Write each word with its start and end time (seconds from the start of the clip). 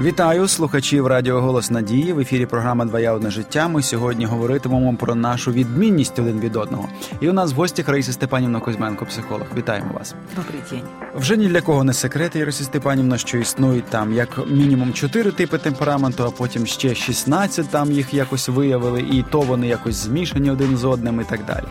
Вітаю 0.00 0.48
слухачів 0.48 1.06
Радіо 1.06 1.40
Голос 1.40 1.70
Надії. 1.70 2.12
В 2.12 2.20
ефірі 2.20 2.46
програма 2.46 2.84
Двоя 2.84 3.12
одне 3.12 3.30
життя. 3.30 3.68
Ми 3.68 3.82
сьогодні 3.82 4.24
говоритимемо 4.24 4.96
про 4.96 5.14
нашу 5.14 5.52
відмінність 5.52 6.18
один 6.18 6.40
від 6.40 6.56
одного. 6.56 6.88
І 7.20 7.28
у 7.28 7.32
нас 7.32 7.52
в 7.52 7.54
гості 7.54 7.84
Раїса 7.86 8.12
Степанівна 8.12 8.60
Кузьменко, 8.60 9.06
психолог. 9.06 9.46
Вітаємо 9.56 9.92
вас. 9.94 10.14
Добрий 10.36 10.60
день. 10.70 10.82
Вже 11.14 11.36
ні 11.36 11.48
для 11.48 11.60
кого 11.60 11.84
не 11.84 11.92
секрет, 11.92 12.36
Ірисі 12.36 12.64
Степанівна, 12.64 13.18
що 13.18 13.38
існують 13.38 13.84
там 13.84 14.12
як 14.12 14.38
мінімум 14.50 14.92
чотири 14.92 15.32
типи 15.32 15.58
темпераменту, 15.58 16.24
а 16.24 16.30
потім 16.30 16.66
ще 16.66 16.94
16 16.94 17.68
там 17.70 17.92
їх 17.92 18.14
якось 18.14 18.48
виявили, 18.48 19.00
і 19.00 19.24
то 19.30 19.40
вони 19.40 19.68
якось 19.68 19.94
змішані 19.94 20.50
один 20.50 20.76
з 20.76 20.84
одним, 20.84 21.20
і 21.20 21.24
так 21.24 21.44
далі. 21.44 21.64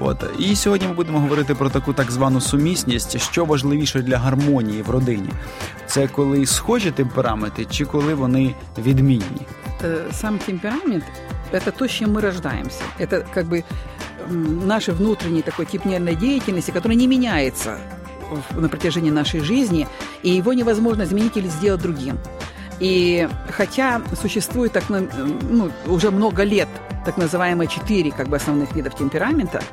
От 0.00 0.24
і 0.38 0.56
сьогодні 0.56 0.88
ми 0.88 0.94
будемо 0.94 1.20
говорити 1.20 1.54
про 1.54 1.70
таку 1.70 1.92
так 1.92 2.10
звану 2.10 2.40
сумісність, 2.40 3.20
що 3.20 3.44
важливіше 3.44 4.02
для 4.02 4.18
гармонії 4.18 4.82
в 4.82 4.90
родині. 4.90 5.28
Це 5.86 6.08
коли 6.08 6.46
схожі 6.46 6.90
темпераменти, 6.90 7.64
чи 7.70 7.84
коли 7.84 8.14
вони 8.14 8.54
відмінні? 8.78 9.46
Э, 9.84 10.12
Сам 10.12 10.38
темперамент – 10.38 11.52
это 11.52 11.72
то, 11.78 11.84
с 11.84 11.90
чем 11.90 12.10
мы 12.16 12.20
рождаемся. 12.20 12.82
Это 13.00 13.24
как 13.34 13.46
бы 13.46 13.62
м, 14.30 14.66
наш 14.66 14.88
внутренний 14.88 15.42
такой 15.42 15.66
тип 15.66 15.84
нервной 15.84 16.16
деятельности, 16.16 16.72
который 16.72 16.94
не 16.96 17.06
меняется 17.08 17.76
в- 18.30 18.60
на 18.60 18.68
протяжении 18.68 19.10
нашей 19.10 19.40
жизни, 19.40 19.86
и 20.24 20.38
его 20.38 20.52
невозможно 20.54 21.02
изменить 21.04 21.36
или 21.36 21.48
сделать 21.48 21.82
другим. 21.82 22.16
И 22.82 23.28
хотя 23.56 24.00
существует 24.22 24.72
так, 24.72 24.90
на- 24.90 25.02
ну, 25.50 25.70
уже 25.86 26.10
много 26.10 26.44
лет 26.44 26.68
так 27.09 27.17
называемые 27.17 27.67
четыре 27.67 28.11
как 28.11 28.27
бы, 28.27 28.35
основных 28.37 28.75
видов 28.75 28.93
темперамента, 28.95 29.63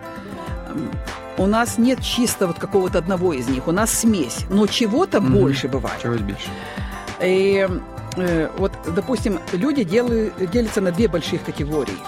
м, 0.70 0.90
у 1.36 1.46
нас 1.46 1.76
нет 1.76 2.00
чисто 2.02 2.46
вот 2.46 2.58
какого-то 2.58 2.96
одного 2.98 3.34
из 3.34 3.46
них. 3.48 3.68
У 3.68 3.72
нас 3.72 3.90
смесь, 3.90 4.46
но 4.48 4.66
чего-то 4.66 5.20
Мгм. 5.20 5.34
больше 5.34 5.68
бывает. 5.68 6.00
Чогось 6.02 6.20
більше. 6.22 6.48
И 7.20 7.68
э, 8.16 8.48
вот, 8.56 8.72
допустим, 8.94 9.38
люди 9.52 9.84
делают, 9.84 10.32
делятся 10.50 10.80
на 10.80 10.92
две 10.92 11.08
больших 11.08 11.44
категории. 11.44 11.98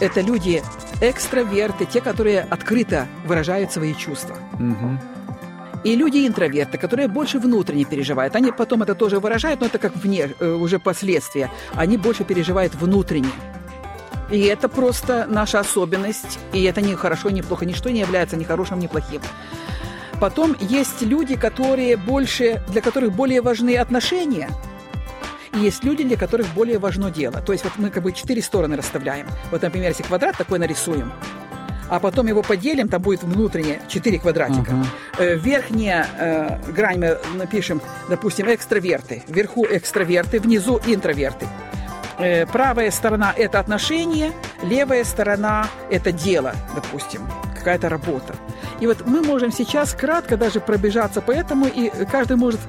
Это 0.00 0.22
люди 0.22 0.62
экстраверты, 1.02 1.84
те, 1.84 2.00
которые 2.00 2.40
открыто 2.40 3.06
выражают 3.26 3.70
свои 3.72 3.94
чувства. 3.94 4.36
Угу. 4.54 4.98
И 5.84 5.96
люди 5.96 6.26
интроверты, 6.26 6.78
которые 6.78 7.08
больше 7.08 7.38
внутренне 7.38 7.84
переживают. 7.84 8.34
Они 8.36 8.50
потом 8.52 8.82
это 8.82 8.94
тоже 8.94 9.18
выражают, 9.18 9.60
но 9.60 9.66
это 9.66 9.78
как 9.78 9.92
вне, 9.96 10.30
э, 10.40 10.48
уже 10.54 10.78
последствия. 10.78 11.50
Они 11.74 11.98
больше 11.98 12.24
переживают 12.24 12.74
внутренне. 12.74 13.28
И 14.32 14.40
это 14.40 14.68
просто 14.68 15.26
наша 15.28 15.60
особенность. 15.60 16.38
И 16.54 16.62
это 16.64 16.80
не 16.80 16.94
хорошо, 16.96 17.28
не 17.28 17.42
плохо. 17.42 17.66
Ничто 17.66 17.90
не 17.90 18.00
является 18.00 18.36
ни 18.36 18.44
хорошим, 18.44 18.78
ни 18.78 18.86
плохим. 18.86 19.20
Потом 20.20 20.56
есть 20.58 21.02
люди, 21.02 21.36
которые 21.36 21.96
больше, 21.98 22.62
для 22.68 22.80
которых 22.80 23.12
более 23.12 23.42
важны 23.42 23.76
отношения. 23.76 24.48
И 25.52 25.58
есть 25.58 25.84
люди, 25.84 26.02
для 26.02 26.16
которых 26.16 26.46
более 26.54 26.78
важно 26.78 27.10
дело. 27.10 27.42
То 27.42 27.52
есть 27.52 27.64
вот 27.64 27.74
мы 27.76 27.90
как 27.90 28.02
бы 28.02 28.12
четыре 28.12 28.40
стороны 28.40 28.76
расставляем. 28.76 29.26
Вот, 29.50 29.60
например, 29.60 29.90
если 29.90 30.02
квадрат 30.02 30.38
такой 30.38 30.58
нарисуем, 30.58 31.12
а 31.90 32.00
потом 32.00 32.26
его 32.26 32.42
поделим, 32.42 32.88
там 32.88 33.02
будет 33.02 33.22
внутренне 33.22 33.82
4 33.88 34.18
квадратика. 34.18 34.72
Э, 35.18 35.36
Верхняя 35.36 36.06
э, 36.18 36.72
грань 36.72 36.98
мы 37.00 37.18
напишем, 37.34 37.82
допустим, 38.08 38.46
экстраверты. 38.48 39.22
Вверху 39.28 39.66
экстраверты, 39.68 40.40
внизу 40.40 40.80
интроверты. 40.86 41.46
Э, 42.18 42.46
Правая 42.46 42.90
сторона– 42.90 43.32
это 43.36 43.58
отношения, 43.58 44.32
левая 44.62 45.04
сторона– 45.04 45.66
это 45.90 46.12
дело, 46.12 46.54
допустим, 46.74 47.22
какая-то 47.56 47.88
работа. 47.88 48.34
И 48.80 48.86
вот 48.86 49.06
мы 49.06 49.22
можем 49.22 49.52
сейчас 49.52 49.94
кратко 49.94 50.36
даже 50.36 50.60
пробежаться 50.60 51.20
по 51.20 51.30
этому, 51.30 51.66
и 51.66 51.90
каждый 52.10 52.36
может 52.36 52.60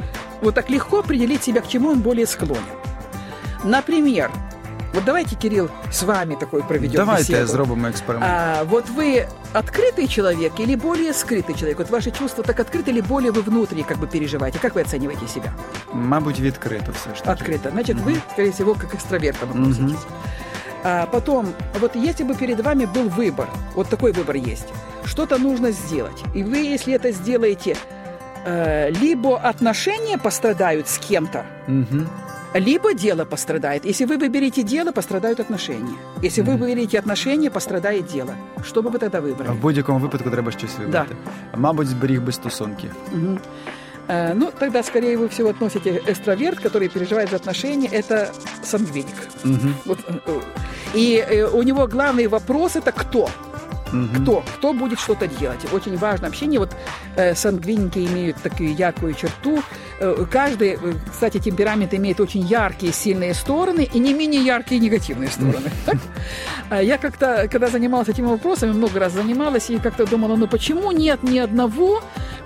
вот 0.42 0.56
так 0.56 0.70
легко 0.70 1.00
определить 1.00 1.44
себя, 1.44 1.62
к 1.62 1.68
чему 1.68 1.90
он 1.90 2.02
более 2.02 2.28
склонен. 2.28 2.64
Например, 3.64 4.32
вот 4.94 5.04
давайте, 5.06 5.36
Кирилл, 5.36 5.70
с 5.92 6.04
вами 6.04 6.36
такой 6.36 6.64
проведем 6.64 6.98
Давайте 6.98 7.34
беседу. 7.34 7.48
зробимо 7.48 7.90
експеримент. 7.90 8.26
А, 8.28 8.64
вот 8.66 8.90
вы 8.90 9.28
открытый 9.54 10.08
человек 10.08 10.54
или 10.60 10.76
более 10.76 11.14
скрытый 11.14 11.56
человек? 11.56 11.80
Вот 11.80 11.90
ваши 11.90 12.12
чувства 12.12 12.44
так 12.44 12.60
открыты 12.60 12.92
или 12.92 13.02
более 13.02 13.32
вы 13.32 13.42
внутренне 13.42 13.84
как 13.84 13.98
бы 13.98 14.08
переживаете? 14.08 14.60
Как 14.60 14.76
вы 14.76 14.82
оцениваете 14.82 15.28
себя? 15.28 15.54
Мабуть, 15.94 16.40
відкрито 16.40 16.92
все 16.94 17.10
ж 17.16 17.20
таки. 17.20 17.30
Открыто. 17.30 17.70
Значит, 17.72 17.98
вы, 17.98 18.16
скорее 18.32 18.52
всего, 18.52 18.74
как 18.76 18.94
экстравертом 18.96 19.50
относитесь. 19.52 20.00
А 20.86 21.06
потом, 21.06 21.54
вот 21.80 21.96
если 21.96 22.24
бы 22.26 22.36
перед 22.36 22.60
вами 22.60 22.86
был 22.86 23.08
выбор, 23.10 23.48
вот 23.74 23.88
такой 23.90 24.12
выбор 24.12 24.36
есть, 24.36 24.68
что-то 25.06 25.38
нужно 25.38 25.72
сделать, 25.72 26.22
и 26.36 26.44
вы, 26.44 26.58
если 26.58 26.94
это 26.94 27.12
сделаете, 27.12 27.78
э, 28.46 28.90
либо 28.92 29.40
отношения 29.40 30.18
пострадают 30.18 30.88
с 30.90 30.98
кем-то, 30.98 31.46
Угу. 31.68 32.06
Либо 32.54 32.94
дело 32.94 33.26
пострадает. 33.26 33.86
Если 33.86 34.06
вы 34.06 34.18
выберете 34.18 34.64
дело, 34.64 34.92
пострадают 34.92 35.40
отношения. 35.40 35.96
Если 36.24 36.42
вы 36.44 36.52
Мгм. 36.54 36.62
выберете 36.62 37.00
отношения, 37.00 37.50
пострадает 37.50 38.06
дело. 38.14 38.36
Что 38.64 38.82
бы 38.82 38.90
вы 38.90 39.00
тогда 39.00 39.20
выбрали? 39.22 39.50
В 39.52 39.62
будь-якому 39.62 40.00
випадку 40.00 40.30
треба 40.30 40.52
щось 40.52 40.78
вибрати. 40.80 41.16
Мабуть, 41.58 41.88
зберіг 41.88 42.22
би 42.22 42.32
стосунки. 42.32 42.90
Мгм. 43.14 43.40
Э, 44.10 44.34
Ну, 44.36 44.52
тогда, 44.60 44.84
скорее 44.84 45.18
вы 45.18 45.28
всего 45.30 45.50
относите 45.50 45.90
экстраверт, 46.08 46.60
который 46.60 46.90
переживает 46.90 47.30
за 47.30 47.36
отношения, 47.36 47.88
это 47.88 48.28
сангвиник. 48.64 49.16
Угу. 49.46 49.70
Вот, 49.86 50.00
э, 50.10 50.40
и 50.96 51.26
э, 51.32 51.46
у 51.54 51.64
него 51.64 51.88
главный 51.88 52.28
вопрос 52.28 52.76
это 52.76 52.92
кто? 52.92 53.30
Угу. 53.94 54.24
Кто? 54.24 54.44
Кто 54.58 54.74
будет 54.74 55.00
что-то 55.00 55.28
делать? 55.28 55.60
Очень 55.72 55.98
важно 55.98 56.28
общение. 56.28 56.60
Вот 56.60 56.76
э, 57.16 57.36
сангвиники 57.36 58.00
имеют 58.00 58.38
такую 58.38 58.76
яркую 58.76 59.14
черту. 59.14 59.62
Э, 60.00 60.26
каждый, 60.30 60.80
э, 60.82 60.94
кстати, 61.12 61.38
темперамент 61.38 61.94
имеет 61.94 62.20
очень 62.20 62.42
яркие, 62.42 62.92
сильные 62.92 63.34
стороны 63.34 63.88
и 63.94 64.00
не 64.00 64.14
менее 64.14 64.42
яркие 64.44 64.82
негативные 64.82 65.30
стороны. 65.30 65.72
А 66.70 66.82
Я 66.82 66.98
как-то, 66.98 67.48
когда 67.52 67.68
занималась 67.68 68.10
этими 68.10 68.26
вопросами, 68.26 68.72
много 68.72 69.00
раз 69.00 69.14
занималась, 69.14 69.70
и 69.70 69.78
как-то 69.78 70.06
думала, 70.06 70.36
ну 70.36 70.48
почему 70.48 70.92
нет 70.92 71.22
ни 71.24 71.38
одного, 71.38 72.02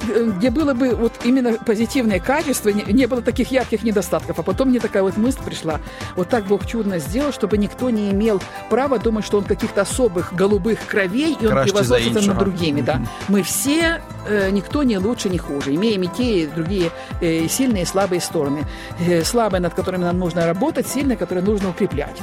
где 0.07 0.49
было 0.49 0.73
бы 0.73 0.95
вот 0.95 1.13
именно 1.23 1.53
позитивное 1.53 2.19
качество, 2.19 2.69
не, 2.69 2.83
не 2.93 3.05
было 3.05 3.21
таких 3.21 3.51
ярких 3.51 3.83
недостатков. 3.83 4.39
А 4.39 4.43
потом 4.43 4.69
мне 4.69 4.79
такая 4.79 5.03
вот 5.03 5.17
мысль 5.17 5.39
пришла, 5.43 5.79
вот 6.15 6.29
так 6.29 6.45
Бог 6.45 6.65
чудно 6.65 6.99
сделал, 6.99 7.31
чтобы 7.31 7.57
никто 7.57 7.89
не 7.89 8.11
имел 8.11 8.41
права 8.69 8.99
думать, 8.99 9.25
что 9.25 9.37
он 9.37 9.43
каких-то 9.43 9.81
особых 9.81 10.33
голубых 10.33 10.79
кровей, 10.87 11.37
и 11.39 11.45
он 11.45 11.63
превозносится 11.63 12.21
над 12.21 12.37
другими. 12.37 12.81
Да. 12.81 13.01
Мы 13.27 13.43
все, 13.43 14.01
э, 14.27 14.49
никто 14.51 14.83
не 14.83 14.97
лучше, 14.97 15.29
не 15.29 15.37
хуже. 15.37 15.75
Имеем 15.75 16.03
и 16.03 16.07
те, 16.07 16.43
и 16.43 16.47
другие 16.47 16.91
э, 17.21 17.47
сильные 17.47 17.83
и 17.83 17.85
слабые 17.85 18.21
стороны. 18.21 18.65
Э, 18.99 19.23
слабые, 19.23 19.61
над 19.61 19.73
которыми 19.73 20.03
нам 20.03 20.19
нужно 20.19 20.45
работать, 20.45 20.87
сильные, 20.87 21.17
которые 21.17 21.43
нужно 21.43 21.69
укреплять. 21.69 22.17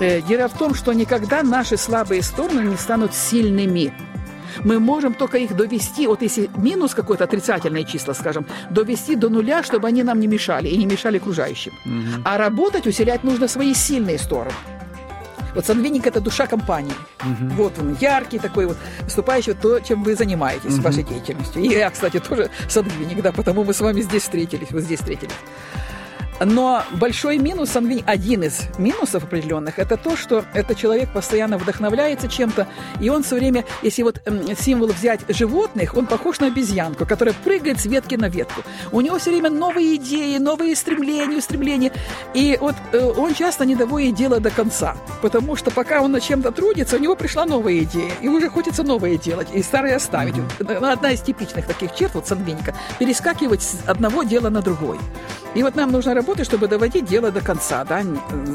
Э, 0.00 0.20
дело 0.22 0.48
в 0.48 0.58
том, 0.58 0.74
что 0.74 0.92
никогда 0.92 1.42
наши 1.42 1.76
слабые 1.76 2.22
стороны 2.22 2.60
не 2.60 2.76
станут 2.76 3.14
сильными. 3.14 3.92
Мы 4.64 4.80
можем 4.80 5.14
только 5.14 5.38
их 5.38 5.56
довести, 5.56 6.06
вот 6.06 6.22
если 6.22 6.50
минус 6.56 6.94
какое-то 6.94 7.24
отрицательное 7.24 7.84
число, 7.84 8.14
скажем, 8.14 8.46
довести 8.70 9.16
до 9.16 9.28
нуля, 9.28 9.62
чтобы 9.62 9.88
они 9.88 10.02
нам 10.02 10.20
не 10.20 10.26
мешали 10.26 10.68
и 10.68 10.76
не 10.76 10.86
мешали 10.86 11.18
окружающим. 11.18 11.72
Угу. 11.84 12.22
А 12.24 12.38
работать, 12.38 12.86
усилять 12.86 13.24
нужно 13.24 13.48
свои 13.48 13.74
сильные 13.74 14.18
стороны. 14.18 14.54
Вот 15.54 15.64
сангвиник– 15.64 16.06
это 16.06 16.20
душа 16.20 16.46
компании. 16.46 16.92
Угу. 17.20 17.54
Вот 17.54 17.78
он, 17.78 17.96
яркий 17.98 18.38
такой 18.38 18.66
вот, 18.66 18.76
выступающий 19.04 19.54
то, 19.54 19.80
чем 19.80 20.02
вы 20.02 20.14
занимаетесь, 20.14 20.74
Мгм. 20.74 20.82
вашей 20.82 21.02
деятельностью. 21.02 21.62
И 21.62 21.68
я, 21.68 21.90
кстати, 21.90 22.20
тоже 22.20 22.50
сангвиник, 22.68 23.22
да, 23.22 23.32
потому 23.32 23.64
мы 23.64 23.72
с 23.72 23.80
вами 23.80 24.02
здесь 24.02 24.22
встретились, 24.22 24.70
вот 24.70 24.82
здесь 24.82 24.98
встретились. 25.00 25.32
Но 26.40 26.82
большой 26.92 27.38
минус, 27.38 27.76
один 28.06 28.42
из 28.42 28.62
минусов 28.78 29.24
определенных, 29.24 29.78
это 29.78 29.96
то, 29.96 30.16
что 30.16 30.44
этот 30.52 30.76
человек 30.76 31.08
постоянно 31.12 31.56
вдохновляется 31.56 32.28
чем-то, 32.28 32.66
и 33.00 33.08
он 33.08 33.22
все 33.22 33.36
время, 33.36 33.64
если 33.82 34.02
вот 34.02 34.20
символ 34.58 34.88
взять 34.88 35.20
животных, 35.28 35.94
он 35.94 36.06
похож 36.06 36.40
на 36.40 36.48
обезьянку, 36.48 37.06
которая 37.06 37.34
прыгает 37.34 37.80
с 37.80 37.86
ветки 37.86 38.16
на 38.16 38.28
ветку. 38.28 38.62
У 38.92 39.00
него 39.00 39.18
все 39.18 39.30
время 39.30 39.50
новые 39.50 39.96
идеи, 39.96 40.36
новые 40.38 40.76
стремления, 40.76 41.38
устремления. 41.38 41.92
И 42.34 42.58
вот 42.60 42.74
э, 42.92 43.12
он 43.16 43.34
часто 43.34 43.64
не 43.64 43.74
доводит 43.74 44.14
дело 44.14 44.40
до 44.40 44.50
конца, 44.50 44.96
потому 45.22 45.56
что 45.56 45.70
пока 45.70 46.02
он 46.02 46.12
над 46.12 46.22
чем-то 46.22 46.52
трудится, 46.52 46.96
у 46.96 46.98
него 46.98 47.16
пришла 47.16 47.46
новая 47.46 47.78
идея, 47.78 48.12
и 48.20 48.28
уже 48.28 48.48
хочется 48.50 48.82
новое 48.82 49.16
делать, 49.16 49.48
и 49.54 49.62
старое 49.62 49.96
оставить. 49.96 50.34
Э, 50.60 50.74
Одна 50.96 51.12
из 51.12 51.20
типичных 51.20 51.66
таких 51.66 51.94
черт, 51.94 52.14
вот 52.14 52.26
сангвиника, 52.26 52.74
перескакивать 52.98 53.62
с 53.62 53.76
одного 53.86 54.22
дела 54.22 54.50
на 54.50 54.60
другой. 54.60 54.98
И 55.54 55.62
вот 55.62 55.74
нам 55.74 55.90
нужно 55.90 56.12
работать, 56.12 56.25
чтобы 56.44 56.68
доводить 56.68 57.04
дело 57.06 57.30
до 57.30 57.40
конца, 57.40 57.84
да, 57.84 58.02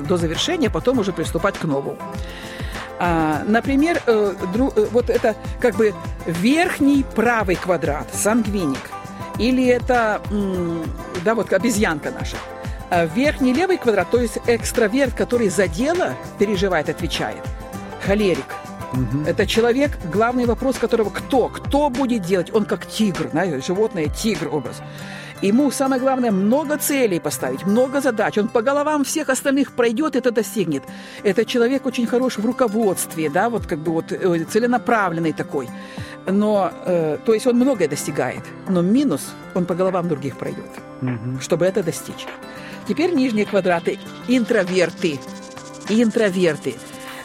до 0.07 0.17
завершения, 0.17 0.69
потом 0.69 0.99
уже 0.99 1.11
приступать 1.13 1.57
к 1.57 1.63
новому. 1.63 1.97
А, 2.99 3.43
например, 3.47 4.01
э, 4.05 4.33
дру- 4.53 4.73
э, 4.75 4.87
вот 4.91 5.09
это 5.09 5.35
как 5.59 5.75
бы 5.75 5.93
верхний 6.25 7.03
правый 7.15 7.55
квадрат, 7.55 8.07
сангвиник, 8.13 8.91
или 9.39 9.65
это, 9.65 10.21
м, 10.29 10.83
да, 11.25 11.33
вот 11.33 11.51
обезьянка 11.53 12.11
наша. 12.11 12.37
А 12.91 13.05
верхний 13.05 13.53
левый 13.53 13.77
квадрат, 13.77 14.11
то 14.11 14.19
есть 14.19 14.37
экстраверт, 14.45 15.15
который 15.15 15.49
за 15.49 15.67
дело 15.67 16.13
переживает, 16.37 16.89
отвечает. 16.89 17.41
Холерик. 18.05 18.45
Мгм. 18.93 19.25
Это 19.25 19.47
человек, 19.47 19.91
главный 20.13 20.45
вопрос 20.45 20.77
которого 20.77 21.09
кто? 21.09 21.47
Кто 21.47 21.89
будет 21.89 22.23
делать? 22.23 22.53
Он 22.53 22.65
как 22.65 22.85
тигр, 22.85 23.29
знаете, 23.31 23.65
животное, 23.65 24.07
тигр 24.07 24.49
образ. 24.53 24.81
Ему 25.41 25.71
самое 25.71 25.99
главное 25.99 26.31
много 26.31 26.77
целей 26.77 27.19
поставить, 27.19 27.65
много 27.65 27.99
задач. 28.01 28.37
Он 28.37 28.47
по 28.47 28.61
головам 28.61 29.03
всех 29.03 29.29
остальных 29.29 29.71
пройдет, 29.71 30.15
это 30.15 30.31
достигнет. 30.31 30.83
Это 31.23 31.45
человек 31.45 31.85
очень 31.85 32.05
хорош 32.05 32.37
в 32.37 32.45
руководстве, 32.45 33.29
да, 33.29 33.49
вот 33.49 33.65
как 33.65 33.79
бы 33.79 33.91
вот 33.91 34.11
э, 34.11 34.43
целенаправленный 34.43 35.33
такой. 35.33 35.67
Но, 36.27 36.71
э, 36.85 37.17
то 37.25 37.33
есть 37.33 37.47
он 37.47 37.55
многое 37.55 37.87
достигает. 37.87 38.43
Но 38.69 38.81
минус, 38.81 39.21
он 39.55 39.65
по 39.65 39.73
головам 39.73 40.07
других 40.07 40.37
пройдет, 40.37 40.69
угу. 41.01 41.39
чтобы 41.39 41.65
это 41.65 41.81
достичь. 41.81 42.27
Теперь 42.87 43.13
нижние 43.13 43.45
квадраты. 43.45 43.97
Интроверты. 44.27 45.19
Интроверты. 45.89 46.75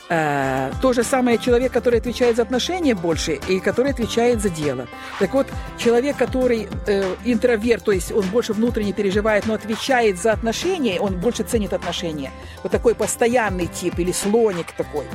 Э, 0.09 0.71
то 0.81 0.93
же 0.93 1.03
самое 1.03 1.37
человек, 1.39 1.73
который 1.73 1.99
отвечает 1.99 2.37
за 2.37 2.43
отношения 2.43 2.95
больше 2.95 3.41
и 3.49 3.59
который 3.59 3.91
отвечает 3.91 4.41
за 4.41 4.51
дело. 4.51 4.87
Так 5.19 5.35
вот, 5.35 5.49
человек, 5.79 6.17
который 6.17 6.69
э, 6.87 7.15
интроверт, 7.25 7.85
то 7.85 7.93
есть 7.93 8.13
он 8.13 8.23
больше 8.27 8.53
внутренне 8.53 8.93
переживает, 8.93 9.47
но 9.47 9.55
отвечает 9.55 10.19
за 10.19 10.33
отношения, 10.33 11.01
он 11.01 11.19
больше 11.19 11.43
ценит 11.43 11.73
отношения. 11.73 12.31
Вот 12.63 12.71
такой 12.71 12.95
постоянный 12.95 13.67
тип 13.67 13.99
или 13.99 14.13
слоник 14.13 14.73
такой. 14.73 15.07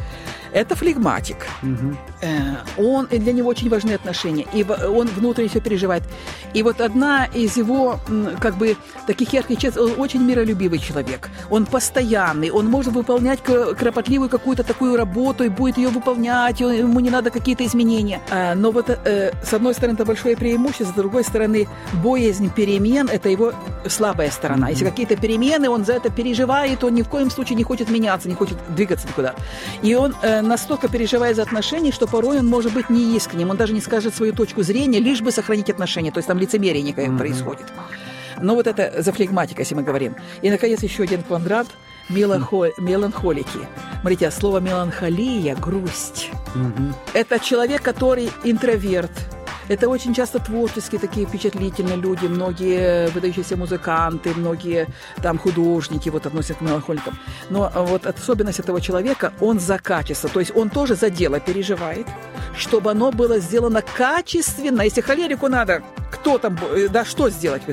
Это 0.54 0.76
флегматик. 0.76 1.48
Угу. 1.64 1.96
Он, 2.78 3.08
для 3.08 3.34
него 3.34 3.50
очень 3.50 3.70
важны 3.70 3.94
отношения, 3.94 4.46
и 4.54 4.64
он 4.64 5.08
внутренне 5.08 5.50
все 5.50 5.60
переживает. 5.62 6.04
И 6.54 6.64
вот 6.64 6.82
одна 6.82 7.26
из 7.26 7.58
его, 7.58 8.00
как 8.40 8.56
бы, 8.56 8.76
таких 9.08 9.34
ярких 9.34 9.58
черт, 9.60 9.78
он 9.78 9.94
очень 9.98 10.22
миролюбивый 10.24 10.80
человек. 10.80 11.30
Он 11.50 11.66
постоянный, 11.66 12.52
он 12.52 12.68
может 12.68 12.94
выполнять 12.94 13.40
кропотливую 13.42 14.30
какую-то 14.30 14.64
такую 14.64 14.98
работу 14.98 15.44
и 15.44 15.50
будет 15.50 15.78
ее 15.78 15.90
выполнять, 15.90 16.60
ему 16.60 17.00
не 17.00 17.10
надо 17.10 17.30
какие-то 17.30 17.66
изменения. 17.66 18.22
А, 18.30 18.56
но 18.56 18.72
вот 18.72 18.90
э, 18.90 19.32
с 19.44 19.54
одной 19.54 19.74
стороны 19.74 19.96
это 19.96 20.06
большое 20.06 20.36
преимущество, 20.36 20.86
с 20.86 20.96
другой 20.96 21.24
стороны 21.24 21.68
боязнь 22.04 22.50
перемен– 22.50 23.10
это 23.12 23.30
его 23.30 23.54
слабая 23.88 24.32
сторона. 24.32 24.70
Если 24.70 24.86
какие-то 24.86 25.16
перемены, 25.16 25.70
он 25.70 25.86
за 25.86 25.94
это 25.94 26.10
переживает, 26.10 26.84
он 26.84 26.96
ни 26.96 27.02
в 27.02 27.10
коем 27.10 27.32
случае 27.32 27.56
не 27.56 27.64
хочет 27.64 27.90
меняться, 27.90 28.28
не 28.28 28.36
хочет 28.36 28.58
двигаться 28.76 29.08
никуда. 29.08 29.34
И 29.82 29.96
он 29.96 30.16
э, 30.22 30.41
настолько 30.48 30.88
переживает 30.88 31.36
за 31.36 31.44
отношения, 31.44 31.92
что 31.92 32.08
порой 32.08 32.40
он 32.40 32.48
может 32.48 32.74
быть 32.74 32.90
неискренним, 32.90 33.50
он 33.50 33.58
даже 33.58 33.74
не 33.74 33.82
скажет 33.82 34.16
свою 34.16 34.34
точку 34.34 34.64
зрения, 34.64 35.00
лишь 35.00 35.22
бы 35.22 35.32
сохранить 35.32 35.70
отношения, 35.70 36.12
то 36.12 36.18
есть 36.20 36.28
там 36.28 36.38
лицемерие 36.40 36.84
некое 36.84 37.08
mm-hmm. 37.08 37.18
происходит. 37.18 37.66
Но 38.42 38.56
вот 38.56 38.68
это 38.68 39.02
за 39.02 39.12
флегматика, 39.12 39.62
если 39.62 39.76
мы 39.76 39.84
говорим. 39.84 40.16
И, 40.42 40.50
наконец, 40.50 40.82
еще 40.82 41.04
один 41.04 41.24
квадрат 41.24 41.68
меланхо... 42.10 42.70
меланхолики. 42.78 43.68
Смотрите, 44.02 44.28
а 44.28 44.32
слово 44.32 44.60
меланхолия– 44.60 45.56
грусть. 45.58 46.30
Угу. 46.56 46.94
Это 47.14 47.40
человек, 47.40 47.82
который 47.82 48.32
интроверт, 48.44 49.12
это 49.72 49.88
очень 49.88 50.14
часто 50.14 50.40
творческие 50.40 51.00
такие 51.00 51.26
впечатлительные 51.26 51.96
люди, 51.96 52.26
многие 52.26 53.08
выдающиеся 53.12 53.56
музыканты, 53.56 54.34
многие 54.36 54.88
там 55.22 55.38
художники 55.38 56.10
вот 56.10 56.26
относятся 56.26 56.56
к 56.56 56.62
меланхоликам. 56.62 57.18
Но 57.50 57.72
вот 57.74 58.06
особенность 58.06 58.60
этого 58.60 58.82
человека, 58.82 59.32
он 59.40 59.60
за 59.60 59.80
качество, 59.80 60.30
то 60.30 60.42
есть 60.42 60.52
он 60.56 60.70
тоже 60.70 60.96
за 60.96 61.10
дело 61.10 61.40
переживает, 61.40 62.06
чтобы 62.58 62.92
оно 62.92 63.12
было 63.12 63.40
сделано 63.40 63.82
качественно. 63.82 64.82
Если 64.82 65.00
холерику 65.00 65.48
надо, 65.48 65.84
кто 66.22 66.38
там, 66.38 66.58
э, 66.76 66.88
да, 66.88 67.06
что 67.06 67.30
сделать, 67.30 67.64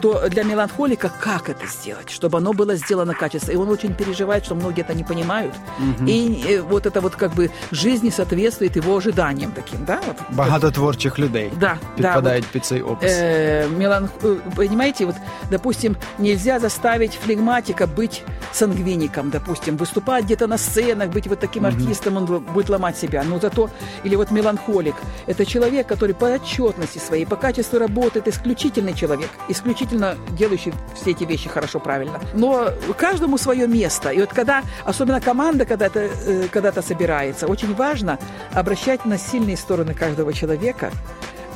то 0.00 0.28
для 0.28 0.44
меланхолика 0.44 1.10
как 1.20 1.48
это 1.48 1.66
сделать, 1.66 2.10
чтобы 2.10 2.38
оно 2.38 2.52
было 2.52 2.76
сделано 2.76 3.14
качественно. 3.14 3.54
И 3.54 3.56
он 3.56 3.68
очень 3.70 3.94
переживает, 3.94 4.44
что 4.44 4.54
многие 4.54 4.82
это 4.82 4.94
не 4.94 5.04
понимают. 5.04 5.54
Угу. 5.78 6.06
И 6.06 6.44
э, 6.48 6.60
вот 6.60 6.86
это 6.86 7.00
вот 7.00 7.16
как 7.16 7.32
бы 7.32 7.50
жизнь 7.72 8.04
не 8.04 8.10
соответствует 8.10 8.76
его 8.76 8.96
ожиданиям 8.96 9.52
таким, 9.52 9.84
да? 9.84 10.00
Вот, 10.06 10.16
Багато 10.30 10.70
творчих 10.70 11.18
людей 11.18 11.50
да, 11.60 11.78
підпадають 11.96 12.44
да, 12.44 12.50
під 12.52 12.64
цей 12.64 12.82
опис. 12.82 13.12
Э, 13.12 13.68
меланх... 13.78 14.10
Э, 14.22 14.36
понимаете, 14.56 15.06
вот, 15.06 15.16
допустим, 15.50 15.96
нельзя 16.18 16.58
заставить 16.58 17.18
флегматика 17.24 17.86
быть 17.86 18.22
сангвиником, 18.52 19.30
допустим, 19.30 19.76
выступать 19.76 20.24
где-то 20.24 20.46
на 20.46 20.58
сценах, 20.58 21.08
быть 21.08 21.26
вот 21.26 21.38
таким 21.38 21.64
угу. 21.64 21.74
артистом, 21.74 22.16
он 22.16 22.26
будет 22.26 22.68
ломать 22.68 22.98
себя. 22.98 23.24
Но 23.24 23.38
зато, 23.38 23.70
или 24.04 24.16
вот 24.16 24.30
меланхолик, 24.30 24.94
это 25.26 25.46
человек, 25.46 25.86
который 25.86 26.14
по 26.14 26.26
отчетности 26.26 26.98
своей, 26.98 27.26
по 27.26 27.36
качеству 27.36 27.78
работает, 27.86 28.28
исключительный 28.28 28.94
человек, 28.94 29.30
исключительно 29.48 30.16
делающий 30.38 30.72
все 30.94 31.10
эти 31.10 31.24
вещи 31.24 31.48
хорошо, 31.48 31.80
правильно. 31.80 32.20
Но 32.34 32.70
каждому 32.98 33.38
свое 33.38 33.66
место. 33.66 34.10
И 34.10 34.20
вот 34.20 34.30
когда, 34.30 34.62
особенно 34.84 35.20
команда 35.20 35.64
когда-то 35.64 36.00
э, 36.00 36.48
когда 36.50 36.82
собирается, 36.82 37.46
очень 37.46 37.74
важно 37.74 38.18
обращать 38.54 39.06
на 39.06 39.18
сильные 39.18 39.56
стороны 39.56 39.94
каждого 39.94 40.32
человека, 40.32 40.90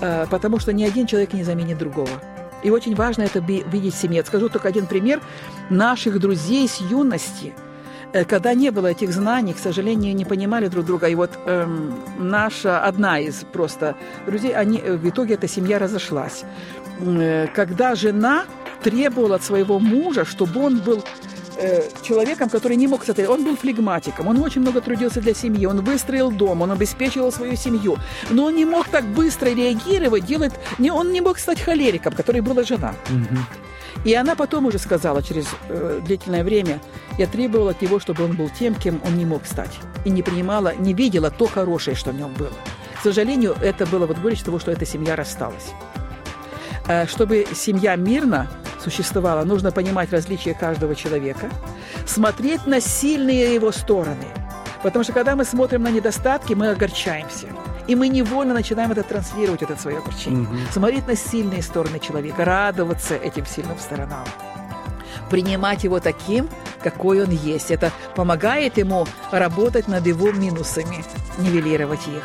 э, 0.00 0.26
потому 0.30 0.60
что 0.60 0.72
ни 0.72 0.84
один 0.84 1.06
человек 1.06 1.32
не 1.32 1.44
заменит 1.44 1.78
другого. 1.78 2.08
И 2.62 2.70
очень 2.70 2.94
важно 2.94 3.22
это 3.22 3.38
видеть 3.40 3.94
в 3.94 4.00
семье. 4.00 4.24
Скажу 4.24 4.48
только 4.48 4.68
один 4.68 4.86
пример 4.86 5.20
наших 5.70 6.18
друзей 6.20 6.68
с 6.68 6.80
юности– 6.80 7.52
когда 8.28 8.54
не 8.54 8.70
было 8.70 8.88
этих 8.88 9.12
знаний, 9.12 9.52
к 9.52 9.58
сожалению, 9.58 10.14
не 10.14 10.24
понимали 10.24 10.68
друг 10.68 10.84
друга. 10.84 11.08
И 11.08 11.14
вот 11.14 11.30
эм, 11.46 11.94
наша 12.18 12.80
одна 12.80 13.20
из 13.20 13.44
просто 13.52 13.94
друзей, 14.26 14.54
они, 14.54 14.78
э, 14.78 14.96
в 14.96 15.08
итоге 15.08 15.34
эта 15.34 15.48
семья 15.48 15.78
разошлась. 15.78 16.44
Э, 17.00 17.46
когда 17.54 17.94
жена 17.94 18.44
требовала 18.82 19.36
от 19.36 19.44
своего 19.44 19.78
мужа, 19.78 20.24
чтобы 20.24 20.64
он 20.64 20.78
был 20.78 21.04
э, 21.56 21.82
человеком, 22.02 22.48
который 22.48 22.76
не 22.76 22.86
мог 22.86 23.04
смотреть. 23.04 23.28
Он 23.28 23.44
был 23.44 23.56
флегматиком, 23.56 24.28
он 24.28 24.42
очень 24.42 24.62
много 24.62 24.80
трудился 24.80 25.20
для 25.20 25.34
семьи, 25.34 25.66
он 25.66 25.80
выстроил 25.84 26.30
дом, 26.30 26.62
он 26.62 26.70
обеспечивал 26.70 27.32
свою 27.32 27.56
семью. 27.56 27.96
Но 28.30 28.44
он 28.44 28.54
не 28.54 28.64
мог 28.64 28.88
так 28.88 29.04
быстро 29.04 29.48
реагировать, 29.48 30.24
делать... 30.24 30.52
Не, 30.78 30.90
он 30.90 31.12
не 31.12 31.20
мог 31.20 31.38
стать 31.38 31.60
холериком, 31.60 32.14
который 32.14 32.40
была 32.40 32.62
жена. 32.62 32.94
Угу. 33.10 33.38
И 34.04 34.14
она 34.14 34.34
потом 34.34 34.66
уже 34.66 34.78
сказала, 34.78 35.22
через 35.22 35.46
э, 35.69 36.00
длительное 36.04 36.44
время, 36.44 36.81
я 37.19 37.26
требовала 37.26 37.72
от 37.72 37.82
него, 37.82 38.00
чтобы 38.00 38.25
он 38.25 38.32
был 38.32 38.48
тем, 38.48 38.75
кем 38.75 39.00
он 39.04 39.16
не 39.16 39.25
мог 39.25 39.46
стать. 39.46 39.78
И 40.04 40.10
не 40.10 40.22
принимала, 40.22 40.75
не 40.75 40.94
видела 40.94 41.31
то 41.31 41.46
хорошее, 41.46 41.96
что 41.96 42.10
в 42.10 42.14
нем 42.14 42.32
было. 42.34 42.52
К 42.98 43.02
сожалению, 43.02 43.56
это 43.60 43.87
было 43.87 44.06
вот 44.06 44.19
горечь 44.19 44.42
того, 44.42 44.58
что 44.58 44.70
эта 44.70 44.87
семья 44.87 45.16
рассталась. 45.16 45.72
Э, 46.87 47.06
чтобы 47.06 47.46
семья 47.54 47.96
мирно 47.96 48.48
существовала, 48.82 49.44
нужно 49.44 49.72
понимать 49.72 50.12
различия 50.12 50.54
каждого 50.54 50.94
человека, 50.94 51.50
смотреть 52.06 52.66
на 52.66 52.81
сильные 52.81 53.54
его 53.54 53.72
стороны. 53.72 54.26
Потому 54.82 55.04
что 55.04 55.12
когда 55.12 55.37
мы 55.37 55.44
смотрим 55.44 55.82
на 55.82 55.90
недостатки, 55.90 56.54
мы 56.54 56.70
огорчаемся– 56.70 57.48
и 57.86 57.94
мы 57.94 58.08
невольно 58.08 58.54
начинаем 58.54 58.92
это 58.92 59.02
транслировать, 59.02 59.62
это 59.62 59.76
свое 59.76 59.98
огорчение. 59.98 60.42
Угу. 60.42 60.56
Смотреть 60.72 61.06
на 61.06 61.16
сильные 61.16 61.62
стороны 61.62 61.98
человека, 61.98 62.44
радоваться 62.44 63.16
этим 63.16 63.46
сильным 63.46 63.78
сторонам. 63.78 64.26
Принимать 65.28 65.84
его 65.84 66.00
таким, 66.00 66.49
какой 66.82 67.22
он 67.22 67.30
есть. 67.30 67.70
Это 67.70 67.92
помогает 68.16 68.78
ему 68.78 69.06
работать 69.30 69.87
над 69.87 70.06
его 70.06 70.32
минусами, 70.32 71.04
нивелировать 71.38 72.06
их. 72.08 72.22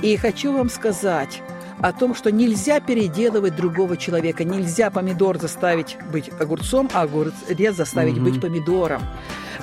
И 0.00 0.16
хочу 0.16 0.52
вам 0.52 0.68
сказать, 0.68 1.42
о 1.80 1.92
том, 1.92 2.14
что 2.14 2.30
нельзя 2.30 2.80
переделывать 2.80 3.56
другого 3.56 3.96
человека, 3.96 4.44
нельзя 4.44 4.90
помидор 4.90 5.38
заставить 5.38 5.96
быть 6.12 6.30
огурцом, 6.40 6.90
а 6.92 7.02
огурец 7.02 7.76
заставить 7.76 8.16
mm-hmm. 8.16 8.20
быть 8.20 8.40
помидором. 8.40 9.02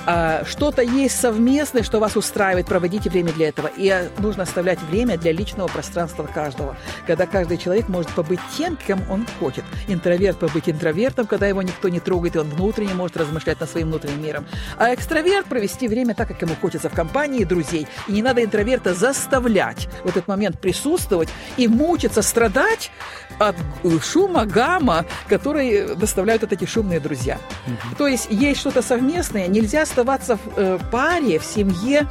А, 0.04 0.44
что-то 0.44 0.82
есть 0.82 1.18
совместное, 1.20 1.82
что 1.82 2.00
вас 2.00 2.16
устраивает, 2.16 2.66
проводите 2.66 3.08
время 3.08 3.32
для 3.32 3.48
этого. 3.48 3.68
И 3.68 3.88
а, 3.88 4.08
нужно 4.18 4.42
оставлять 4.42 4.80
время 4.82 5.16
для 5.16 5.32
личного 5.32 5.68
пространства 5.68 6.24
каждого, 6.24 6.76
когда 7.06 7.26
каждый 7.26 7.58
человек 7.58 7.88
может 7.88 8.10
побыть 8.10 8.40
тем, 8.56 8.76
кем 8.76 9.00
он 9.10 9.26
хочет. 9.38 9.64
Интроверт 9.86 10.38
побыть 10.38 10.68
интровертом, 10.68 11.26
когда 11.26 11.46
его 11.46 11.62
никто 11.62 11.88
не 11.88 12.00
трогает, 12.00 12.36
и 12.36 12.38
он 12.38 12.48
внутренне 12.48 12.94
может 12.94 13.16
размышлять 13.16 13.60
над 13.60 13.70
своим 13.70 13.88
внутренним 13.88 14.22
миром. 14.22 14.44
А 14.76 14.92
экстраверт 14.94 15.46
провести 15.46 15.86
время 15.86 16.14
так, 16.14 16.28
как 16.28 16.42
ему 16.42 16.54
хочется, 16.60 16.88
в 16.88 16.94
компании 16.94 17.44
друзей. 17.44 17.86
И 18.08 18.12
не 18.12 18.22
надо 18.22 18.42
интроверта 18.42 18.94
заставлять 18.94 19.88
в 20.02 20.08
этот 20.08 20.26
момент 20.26 20.58
присутствовать 20.58 21.28
и 21.56 21.68
мучиться, 22.02 22.22
страдать 22.22 22.90
от 23.38 23.56
шума, 24.02 24.44
гамма, 24.44 25.04
которые 25.28 25.94
доставляют 25.94 26.42
вот 26.42 26.52
эти 26.52 26.64
шумные 26.64 27.00
друзья. 27.00 27.38
Угу. 27.66 27.96
То 27.96 28.06
есть 28.06 28.28
есть 28.30 28.60
что-то 28.60 28.82
совместное, 28.82 29.46
нельзя 29.46 29.82
оставаться 29.82 30.36
в 30.36 30.40
э, 30.56 30.78
паре, 30.90 31.38
в 31.38 31.44
семье 31.44 32.06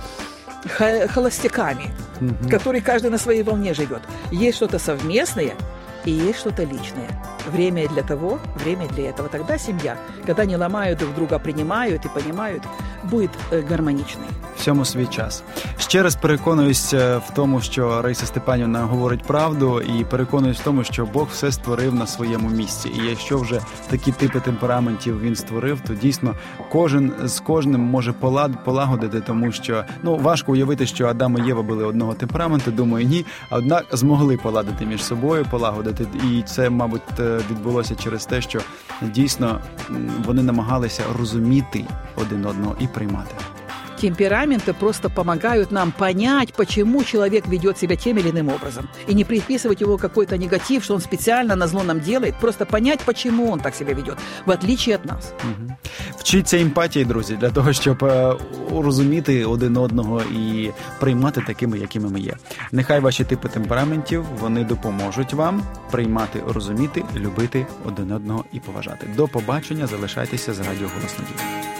холостяками, 1.09 1.91
угу. 2.19 2.49
которые 2.49 2.81
каждый 2.81 3.11
на 3.11 3.17
своей 3.17 3.43
волне 3.43 3.73
живет. 3.73 4.01
Есть 4.31 4.57
что-то 4.57 4.79
совместное, 4.79 5.53
и 6.05 6.11
есть 6.11 6.39
что-то 6.39 6.63
личное. 6.63 7.09
Время 7.47 7.87
для 7.89 8.03
того, 8.03 8.39
время 8.55 8.87
для 8.87 9.09
этого. 9.09 9.29
Тогда 9.29 9.57
семья, 9.57 9.97
когда 10.25 10.45
не 10.45 10.57
ломают 10.57 10.99
друг 10.99 11.15
друга, 11.15 11.39
принимают 11.39 12.05
и 12.05 12.09
понимают, 12.09 12.63
будет 13.03 13.31
э, 13.51 13.61
гармоничной. 13.61 14.27
Всьому 14.61 14.85
свій 14.85 15.05
час. 15.05 15.43
Ще 15.77 16.03
раз 16.03 16.15
переконуюсь 16.15 16.93
е, 16.93 17.17
в 17.17 17.33
тому, 17.35 17.61
що 17.61 18.01
Раїса 18.01 18.25
Степанівна 18.25 18.81
говорить 18.81 19.23
правду, 19.23 19.81
і 19.81 20.03
переконуюсь 20.03 20.59
в 20.59 20.63
тому, 20.63 20.83
що 20.83 21.05
Бог 21.05 21.27
все 21.31 21.51
створив 21.51 21.95
на 21.95 22.07
своєму 22.07 22.49
місці. 22.49 22.89
І 22.89 23.09
якщо 23.09 23.37
вже 23.37 23.61
такі 23.89 24.11
типи 24.11 24.39
темпераментів 24.39 25.21
він 25.21 25.35
створив, 25.35 25.81
то 25.87 25.93
дійсно 25.93 26.35
кожен 26.71 27.13
з 27.23 27.39
кожним 27.39 27.81
може 27.81 28.13
полад 28.13 28.63
полагодити, 28.63 29.21
тому 29.21 29.51
що 29.51 29.83
ну 30.03 30.17
важко 30.17 30.51
уявити, 30.51 30.85
що 30.85 31.07
Адам 31.07 31.37
і 31.37 31.47
Єва 31.47 31.61
були 31.61 31.85
одного 31.85 32.13
темпераменту. 32.13 32.71
Думаю, 32.71 33.05
ні. 33.07 33.25
Однак 33.49 33.85
змогли 33.91 34.37
поладити 34.37 34.85
між 34.85 35.03
собою, 35.03 35.45
полагодити, 35.51 36.05
і 36.31 36.41
це, 36.41 36.69
мабуть, 36.69 37.01
е, 37.19 37.39
відбулося 37.51 37.95
через 37.95 38.25
те, 38.25 38.41
що 38.41 38.59
дійсно 39.01 39.59
вони 40.25 40.43
намагалися 40.43 41.03
розуміти 41.19 41.85
один 42.15 42.45
одного 42.45 42.75
і 42.79 42.87
приймати 42.87 43.35
Темпераменты 44.00 44.74
просто 44.74 45.08
помогают 45.08 45.70
нам 45.70 45.92
понять, 45.92 46.52
почему 46.54 47.04
человек 47.04 47.46
ведет 47.46 47.78
себя 47.78 47.96
тем 47.96 48.18
или 48.18 48.30
иным 48.30 48.48
образом. 48.48 48.88
И 49.06 49.14
не 49.14 49.24
приписывать 49.24 49.80
его 49.80 49.96
какой-то 49.98 50.36
негатив, 50.36 50.84
что 50.84 50.94
он 50.94 51.00
специально 51.00 51.56
на 51.56 51.66
зло 51.66 51.82
нам 51.82 52.00
делает. 52.00 52.34
Просто 52.40 52.66
понять, 52.66 53.00
почему 53.00 53.50
он 53.50 53.60
так 53.60 53.74
себя 53.74 53.94
ведет, 53.94 54.18
в 54.46 54.50
отличие 54.50 54.96
от 54.96 55.04
нас. 55.04 55.32
Угу. 55.44 55.76
Вчіться 56.18 56.58
емпатії, 56.58 57.04
друзі, 57.04 57.36
для 57.40 57.50
того, 57.50 57.72
щоб 57.72 58.04
розуміти 58.70 59.44
один 59.44 59.76
одного 59.76 60.22
і 60.22 60.70
приймати 61.00 61.42
такими, 61.46 61.78
якими 61.78 62.10
ми 62.10 62.20
є. 62.20 62.36
Нехай 62.72 63.00
ваші 63.00 63.24
типи 63.24 63.48
темпераментів 63.48 64.24
вони 64.40 64.64
допоможуть 64.64 65.34
вам 65.34 65.62
приймати, 65.90 66.42
розуміти, 66.48 67.04
любити 67.16 67.66
один 67.84 68.12
одного 68.12 68.44
і 68.52 68.60
поважати. 68.60 69.06
До 69.16 69.28
побачення, 69.28 69.86
залишайтеся 69.86 70.54
з 70.54 70.58
радіо 70.58 70.88
«Голос 70.94 71.18
Надії». 71.18 71.79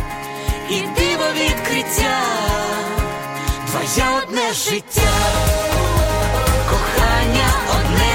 і 0.70 0.80
диво 0.80 1.24
відкриття, 1.34 2.18
твоє 3.70 4.06
одне 4.22 4.52
життя, 4.52 5.12
кохання 6.70 7.48
одне 7.70 8.09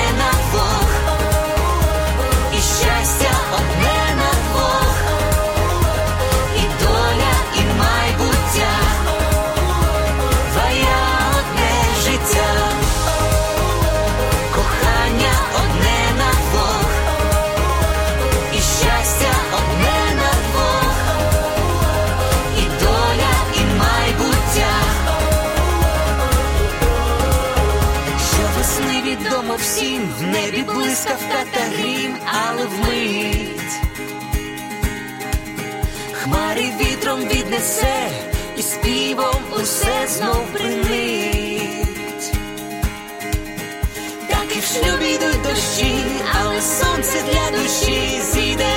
Душі 47.67 48.21
зійде. 48.33 48.77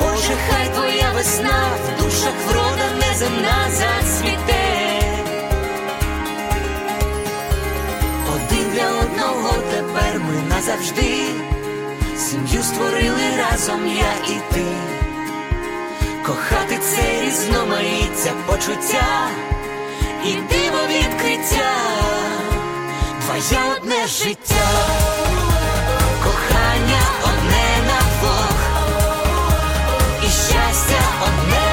Боже, 0.00 0.32
хай 0.48 0.68
твоя 0.74 1.10
весна 1.14 1.68
в 1.84 2.02
душах 2.02 2.34
врода 2.48 3.06
неземна 3.06 3.70
зацвіте. 3.70 4.64
тепер 9.70 10.20
ми 10.20 10.48
назавжди, 10.48 11.26
сім'ю 12.16 12.62
створили 12.62 13.36
разом 13.38 13.86
я 13.86 14.34
і 14.34 14.54
ти, 14.54 14.64
кохати 16.26 16.78
це 16.78 17.22
різноманіття 17.22 18.32
почуття 18.46 19.28
і 20.24 20.32
диво 20.32 20.80
відкриття, 20.88 21.72
Своє 23.40 23.62
одне 23.76 24.06
життя, 24.06 24.66
кохання 26.24 27.00
одне 27.24 27.66
на 27.86 28.00
двох, 28.18 28.54
і 30.22 30.26
щастя 30.26 31.00
одне. 31.22 31.63